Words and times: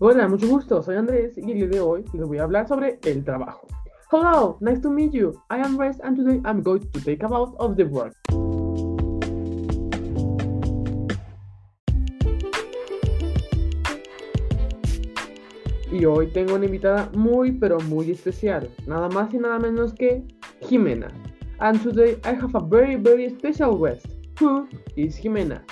Hola, 0.00 0.26
mucho 0.26 0.48
gusto, 0.48 0.82
soy 0.82 0.96
Andrés 0.96 1.38
y 1.38 1.52
el 1.52 1.56
día 1.56 1.66
de 1.68 1.80
hoy 1.80 2.04
les 2.12 2.26
voy 2.26 2.38
a 2.38 2.42
hablar 2.42 2.66
sobre 2.66 2.98
el 3.04 3.24
trabajo. 3.24 3.68
Hello, 4.10 4.58
nice 4.60 4.80
to 4.80 4.90
meet 4.90 5.12
you. 5.12 5.30
I 5.50 5.60
am 5.60 5.78
Andrés 5.78 6.00
and 6.02 6.16
today 6.16 6.40
I'm 6.44 6.64
going 6.64 6.80
to 6.80 7.00
take 7.00 7.24
about 7.24 7.54
of 7.58 7.76
the 7.76 7.84
work. 7.84 8.12
Y 15.92 16.04
hoy 16.04 16.26
tengo 16.32 16.56
una 16.56 16.64
invitada 16.64 17.08
muy 17.14 17.52
pero 17.52 17.78
muy 17.82 18.10
especial, 18.10 18.68
nada 18.88 19.08
más 19.08 19.32
y 19.32 19.38
nada 19.38 19.60
menos 19.60 19.94
que 19.94 20.24
Jimena. 20.68 21.06
And 21.60 21.80
today 21.80 22.18
I 22.24 22.34
have 22.34 22.56
a 22.56 22.60
very 22.60 22.96
very 22.96 23.30
special 23.30 23.78
guest. 23.78 24.06
Who 24.40 24.66
is 24.96 25.16
Jimena? 25.16 25.62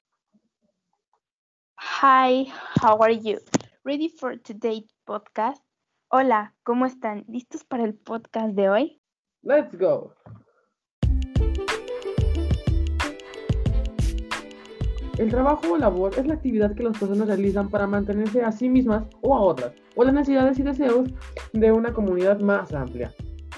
Hi, 1.76 2.46
how 2.80 2.98
are 3.00 3.12
you? 3.12 3.40
Ready 3.84 4.08
for 4.10 4.38
today's 4.38 4.94
podcast? 5.04 5.60
Hola, 6.08 6.54
¿cómo 6.62 6.86
están? 6.86 7.24
¿Listos 7.26 7.64
para 7.64 7.82
el 7.82 7.94
podcast 7.94 8.54
de 8.54 8.68
hoy? 8.68 9.02
Let's 9.42 9.76
go. 9.76 10.14
El 15.18 15.30
trabajo 15.30 15.72
o 15.72 15.78
labor 15.78 16.16
es 16.16 16.24
la 16.28 16.34
actividad 16.34 16.76
que 16.76 16.84
las 16.84 16.96
personas 16.96 17.26
realizan 17.26 17.68
para 17.70 17.88
mantenerse 17.88 18.44
a 18.44 18.52
sí 18.52 18.68
mismas 18.68 19.02
o 19.20 19.34
a 19.34 19.40
otras, 19.40 19.72
o 19.96 20.04
las 20.04 20.14
necesidades 20.14 20.60
y 20.60 20.62
deseos 20.62 21.10
de 21.52 21.72
una 21.72 21.92
comunidad 21.92 22.38
más 22.38 22.72
amplia. 22.72 23.12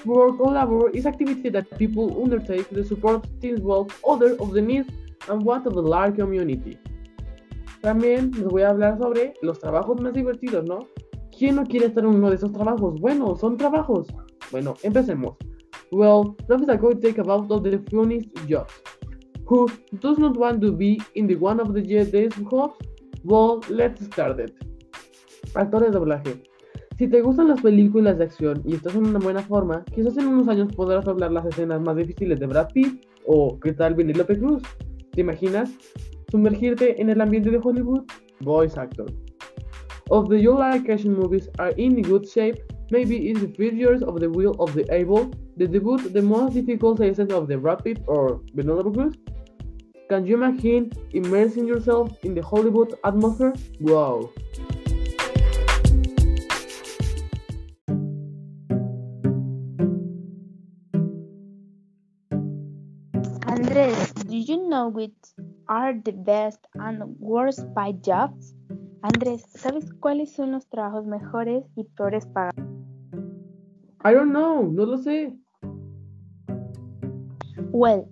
Work 0.05 0.41
or 0.41 0.53
labor 0.53 0.89
is 0.95 1.05
activity 1.05 1.51
that 1.51 1.65
people 1.77 2.11
undertake 2.19 2.67
to 2.69 2.83
support 2.83 3.27
teams 3.41 3.61
well 3.61 3.85
other 4.03 4.35
of 4.39 4.53
the 4.55 4.61
needs 4.63 4.91
and 5.29 5.45
what 5.45 5.67
of 5.67 5.75
the 5.75 5.87
large 5.87 6.15
community. 6.15 6.79
También 7.85 8.31
les 8.31 8.45
voy 8.45 8.63
a 8.63 8.71
hablar 8.71 8.97
sobre 8.97 9.35
los 9.43 9.59
trabajos 9.59 10.01
más 10.01 10.11
divertidos, 10.11 10.65
¿no? 10.65 10.87
¿Quién 11.37 11.57
no 11.57 11.63
quiere 11.65 11.85
estar 11.85 12.03
en 12.03 12.15
uno 12.15 12.31
de 12.31 12.35
esos 12.37 12.51
trabajos? 12.51 12.99
Bueno, 12.99 13.35
son 13.35 13.57
trabajos. 13.57 14.07
Bueno, 14.49 14.73
empecemos. 14.81 15.37
Well, 15.91 16.35
let 16.49 16.61
us 16.61 16.81
go 16.81 16.95
take 16.95 17.21
about 17.21 17.47
the 17.47 17.77
funniest 17.91 18.27
jobs. 18.49 18.73
Who 19.45 19.67
does 20.01 20.17
not 20.17 20.35
want 20.35 20.61
to 20.61 20.71
be 20.71 20.97
in 21.13 21.27
the 21.27 21.35
one 21.35 21.61
of 21.61 21.75
the 21.75 21.81
desk 21.83 22.39
jobs? 22.49 22.73
Well, 23.23 23.59
let's 23.69 24.03
start 24.03 24.39
it. 24.39 24.55
Actores 25.53 25.91
de 25.91 25.99
doblaje. 25.99 26.41
Si 26.97 27.07
te 27.07 27.21
gustan 27.21 27.49
las 27.49 27.61
películas 27.61 28.17
de 28.17 28.23
acción 28.23 28.63
y 28.65 28.73
estás 28.73 28.95
en 28.95 29.05
una 29.05 29.19
buena 29.19 29.41
forma, 29.43 29.85
quizás 29.93 30.17
en 30.17 30.25
unos 30.25 30.47
años 30.47 30.73
podrás 30.75 31.07
hablar 31.07 31.31
las 31.31 31.45
escenas 31.45 31.79
más 31.81 31.95
difíciles 31.97 32.39
de 32.39 32.47
Brad 32.47 32.69
Pitt 32.73 33.05
o 33.27 33.59
¿qué 33.59 33.73
tal 33.73 33.93
Billy 33.93 34.15
López 34.15 34.39
Cruz? 34.39 34.63
¿Te 35.11 35.21
imaginas? 35.21 35.71
Sumergirte 36.31 36.99
en 36.99 37.09
el 37.09 37.21
ambiente 37.21 37.51
de 37.51 37.59
Hollywood? 37.59 38.03
Voice 38.41 38.77
actor. 38.77 39.05
Of 40.11 40.29
the 40.29 40.37
like 40.37 40.89
action 40.89 41.13
movies 41.13 41.49
are 41.57 41.71
in 41.77 42.01
good 42.01 42.27
shape, 42.29 42.57
maybe 42.91 43.29
it's 43.29 43.41
the 43.41 43.47
first 43.47 44.03
of 44.03 44.19
the 44.19 44.29
Wheel 44.29 44.55
of 44.59 44.73
the 44.73 44.85
Able, 44.93 45.31
the 45.57 45.67
debut, 45.67 45.97
the 45.97 46.21
most 46.21 46.53
difficult 46.53 46.99
season 46.99 47.31
of 47.31 47.47
the 47.47 47.57
Rapid 47.57 48.03
or 48.07 48.41
López 48.55 48.93
Cruz? 48.93 49.15
Can 50.07 50.27
you 50.27 50.35
imagine 50.35 50.91
immersing 51.13 51.65
yourself 51.65 52.11
in 52.23 52.35
the 52.35 52.43
Hollywood 52.43 52.93
atmosphere? 53.03 53.53
Wow! 53.79 54.29
Andrés, 63.47 64.13
do 64.27 64.37
you 64.37 64.69
know 64.69 64.89
which 64.89 65.13
are 65.67 65.93
the 65.93 66.11
best 66.11 66.59
and 66.75 67.03
worst 67.19 67.65
paid 67.75 68.03
jobs? 68.03 68.55
Andrés, 69.01 69.45
¿sabes 69.49 69.93
cuáles 69.99 70.33
son 70.33 70.51
los 70.51 70.67
trabajos 70.67 71.05
mejores 71.05 71.65
y 71.75 71.83
peores 71.83 72.25
pagados? 72.25 72.55
I 74.03 74.13
don't 74.13 74.31
know, 74.31 74.71
no 74.71 74.85
lo 74.85 74.97
sé. 74.97 75.33
Well, 77.71 78.07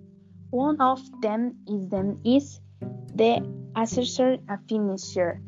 one 0.50 0.76
of 0.80 1.00
them 1.20 1.54
is 1.66 1.88
them 1.88 2.20
is 2.24 2.60
the 3.14 3.42
assessor 3.76 4.38
a 4.48 4.58
finisher. 4.68 5.40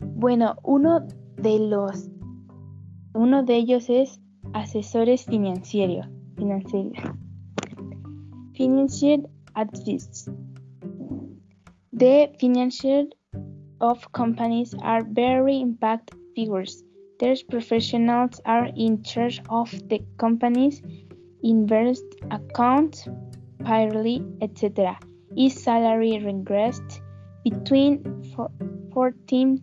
Bueno, 0.00 0.56
uno 0.64 1.06
de 1.36 1.58
los 1.58 2.08
uno 3.14 3.42
de 3.42 3.56
ellos 3.56 3.88
es 3.88 4.20
asesores 4.52 5.24
financieros, 5.24 6.06
financieros. 6.36 6.98
Financial 8.54 9.28
advice. 9.54 10.30
The 11.94 12.32
financial 12.40 13.08
of 13.82 14.10
companies 14.12 14.74
are 14.80 15.04
very 15.04 15.60
impact 15.60 16.14
figures. 16.34 16.82
Their 17.20 17.36
professionals 17.50 18.40
are 18.46 18.70
in 18.74 19.02
charge 19.02 19.42
of 19.50 19.70
the 19.90 20.00
company's 20.16 20.80
invest 21.42 22.04
account, 22.30 23.06
payroll, 23.62 24.24
etc. 24.40 24.98
Is 25.36 25.62
salary 25.62 26.12
regressed 26.12 27.02
between 27.44 28.02
14,000 28.94 29.62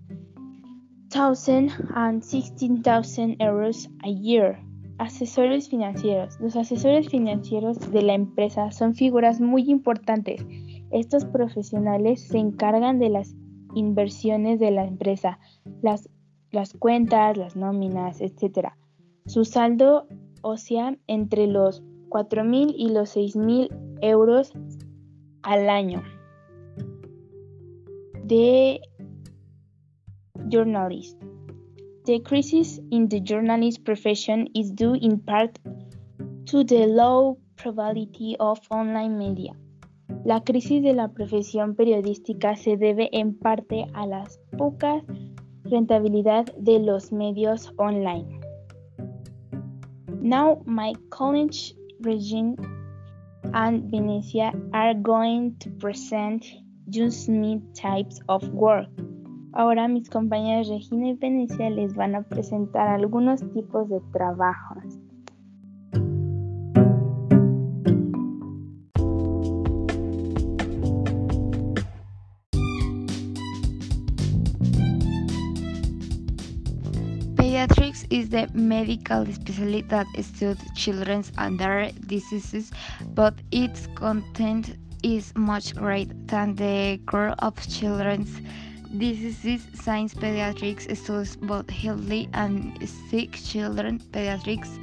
and 1.95 2.23
16,000 2.23 3.39
euros 3.39 3.87
a 4.03 4.09
year. 4.09 4.59
Asesores 4.99 5.67
financieros. 5.67 6.39
Los 6.39 6.55
asesores 6.55 7.09
financieros 7.09 7.79
de 7.91 8.03
la 8.03 8.13
empresa 8.13 8.69
son 8.69 8.93
figuras 8.93 9.41
muy 9.41 9.63
importantes. 9.71 10.45
Estos 10.91 11.25
profesionales 11.25 12.21
se 12.27 12.39
encargan 12.39 12.99
de 12.99 13.09
las 13.09 13.35
inversiones 13.75 14.59
de 14.59 14.71
la 14.71 14.85
empresa, 14.85 15.39
las, 15.81 16.09
cuentas, 16.79 17.37
las 17.37 17.55
nóminas, 17.55 18.21
etc. 18.21 18.69
Su 19.25 19.45
saldo 19.45 20.07
oscila 20.41 20.97
entre 21.07 21.47
los 21.47 21.83
4.000 22.09 22.73
y 22.75 22.89
los 22.89 23.15
6.000 23.15 23.69
euros 24.01 24.53
al 25.43 25.69
año. 25.69 26.01
De 28.23 28.81
journalist. 30.49 31.21
The 32.05 32.23
crisis 32.23 32.81
in 32.89 33.07
the 33.07 33.21
journalist 33.21 33.83
profession 33.83 34.47
is 34.55 34.71
due 34.71 34.95
in 34.95 35.19
part 35.19 35.59
to 36.45 36.63
the 36.63 36.87
low 36.87 37.37
probability 37.55 38.35
of 38.39 38.59
online 38.71 39.17
media. 39.17 39.53
La 40.25 40.43
crisis 40.43 40.83
de 40.83 40.93
la 40.93 41.07
profesión 41.09 41.75
periodística 41.75 42.55
se 42.55 42.77
debe 42.77 43.09
en 43.11 43.37
parte 43.37 43.87
a 43.93 44.05
la 44.05 44.25
poca 44.57 45.03
rentabilidad 45.63 46.45
de 46.57 46.79
los 46.79 47.11
medios 47.11 47.73
online. 47.77 48.39
Now 50.21 50.61
my 50.65 50.93
college 51.09 51.75
Regine 52.01 52.55
and 53.53 53.89
Venecia 53.91 54.53
are 54.73 54.93
going 54.93 55.55
to 55.59 55.69
present 55.79 56.45
just 56.89 57.29
need 57.29 57.61
types 57.73 58.19
of 58.27 58.43
work. 58.53 58.89
Ahora 59.53 59.87
mis 59.87 60.09
compañeras 60.09 60.67
Regina 60.67 61.09
y 61.09 61.13
Venecia 61.13 61.69
les 61.69 61.95
van 61.95 62.15
a 62.15 62.23
presentar 62.23 62.87
algunos 62.87 63.41
tipos 63.53 63.89
de 63.89 64.01
trabajos. 64.11 64.88
Pediatrics 77.69 78.05
is 78.09 78.29
the 78.29 78.49
medical 78.53 79.25
specialty 79.31 79.81
that 79.83 80.07
studies 80.23 80.57
children's 80.75 81.31
and 81.37 81.59
their 81.59 81.91
diseases, 82.07 82.71
but 83.13 83.35
its 83.51 83.87
content 83.95 84.75
is 85.03 85.31
much 85.35 85.75
greater 85.75 86.13
than 86.25 86.55
the 86.55 86.99
core 87.05 87.35
of 87.39 87.55
children's 87.67 88.41
diseases. 88.97 89.67
Science 89.73 90.15
pediatrics 90.15 90.95
studies 90.97 91.35
both 91.35 91.69
healthy 91.69 92.27
and 92.33 92.77
sick 93.09 93.33
children. 93.33 93.99
Pediatrics 93.99 94.79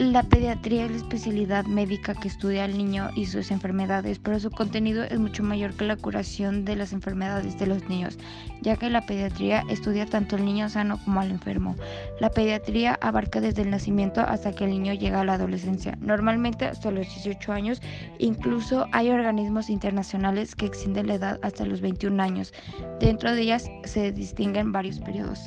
La 0.00 0.22
pediatría 0.22 0.86
es 0.86 0.92
la 0.92 0.96
especialidad 0.96 1.66
médica 1.66 2.14
que 2.14 2.28
estudia 2.28 2.64
al 2.64 2.78
niño 2.78 3.10
y 3.16 3.26
sus 3.26 3.50
enfermedades, 3.50 4.18
pero 4.18 4.40
su 4.40 4.50
contenido 4.50 5.04
es 5.04 5.18
mucho 5.18 5.42
mayor 5.42 5.74
que 5.74 5.84
la 5.84 5.96
curación 5.96 6.64
de 6.64 6.74
las 6.74 6.94
enfermedades 6.94 7.58
de 7.58 7.66
los 7.66 7.86
niños, 7.86 8.18
ya 8.62 8.76
que 8.76 8.88
la 8.88 9.04
pediatría 9.04 9.62
estudia 9.68 10.06
tanto 10.06 10.36
al 10.36 10.46
niño 10.46 10.70
sano 10.70 10.98
como 11.04 11.20
al 11.20 11.30
enfermo. 11.30 11.76
La 12.18 12.30
pediatría 12.30 12.98
abarca 13.02 13.42
desde 13.42 13.60
el 13.60 13.68
nacimiento 13.68 14.22
hasta 14.22 14.52
que 14.52 14.64
el 14.64 14.70
niño 14.70 14.94
llega 14.94 15.20
a 15.20 15.24
la 15.26 15.34
adolescencia, 15.34 15.98
normalmente 16.00 16.64
hasta 16.64 16.90
los 16.90 17.06
18 17.06 17.52
años, 17.52 17.82
incluso 18.18 18.86
hay 18.92 19.10
organismos 19.10 19.68
internacionales 19.68 20.56
que 20.56 20.64
extienden 20.64 21.08
la 21.08 21.16
edad 21.16 21.38
hasta 21.42 21.66
los 21.66 21.82
21 21.82 22.22
años. 22.22 22.54
Dentro 23.00 23.34
de 23.34 23.42
ellas 23.42 23.68
se 23.84 24.12
distinguen 24.12 24.72
varios 24.72 24.98
periodos. 24.98 25.40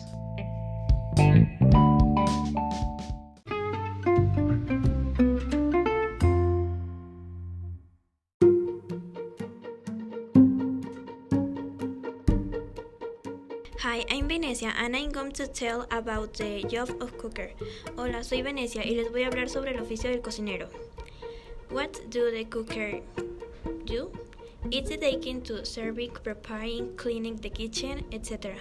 Hi, 13.83 14.05
I'm 14.09 14.29
Venecia 14.29 14.71
and 14.77 14.95
I'm 14.95 15.11
going 15.11 15.33
to 15.33 15.45
tell 15.45 15.85
about 15.91 16.35
the 16.35 16.63
job 16.69 16.89
of 17.01 17.17
cooker. 17.17 17.49
Hola, 17.97 18.23
soy 18.23 18.41
Venecia 18.41 18.81
y 18.81 18.95
les 18.95 19.11
voy 19.11 19.23
a 19.23 19.27
hablar 19.27 19.49
sobre 19.49 19.71
el 19.71 19.81
oficio 19.81 20.09
del 20.09 20.21
cocinero. 20.21 20.69
What 21.69 22.09
do 22.09 22.31
the 22.31 22.45
cooker 22.45 23.01
do? 23.83 24.09
It's 24.71 24.89
dedicated 24.89 25.43
to 25.47 25.65
serving, 25.65 26.11
preparing, 26.23 26.95
cleaning 26.95 27.35
the 27.35 27.49
kitchen, 27.49 28.05
etc. 28.11 28.55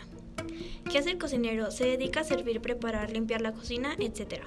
¿Qué 0.91 0.99
hace 0.99 1.13
el 1.13 1.19
cocinero? 1.19 1.71
Se 1.71 1.85
dedica 1.85 2.23
a 2.23 2.25
servir, 2.25 2.61
preparar, 2.61 3.13
limpiar 3.13 3.43
la 3.43 3.53
cocina, 3.53 3.95
etc. 4.01 4.43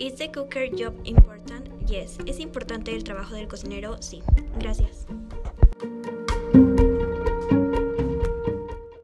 ¿Is 0.00 0.16
the 0.16 0.32
cooker 0.32 0.68
job 0.68 0.94
important? 1.04 1.68
Yes. 1.86 2.18
¿Es 2.26 2.40
importante 2.40 2.92
el 2.92 3.04
trabajo 3.04 3.36
del 3.36 3.46
cocinero? 3.46 4.02
Sí. 4.02 4.20
Gracias. 4.58 5.06